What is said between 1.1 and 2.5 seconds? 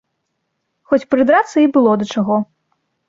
прыдрацца і было да чаго.